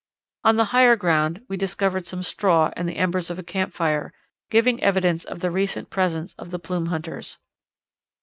On 0.43 0.55
the 0.55 0.65
higher 0.73 0.95
ground 0.95 1.45
we 1.47 1.57
discovered 1.57 2.07
some 2.07 2.23
straw 2.23 2.71
and 2.75 2.89
the 2.89 2.97
embers 2.97 3.29
of 3.29 3.37
a 3.37 3.43
campfire, 3.43 4.11
giving 4.49 4.81
evidence 4.81 5.23
of 5.25 5.41
the 5.41 5.51
recent 5.51 5.91
presence 5.91 6.33
of 6.39 6.49
the 6.49 6.57
plume 6.57 6.87
hunters. 6.87 7.37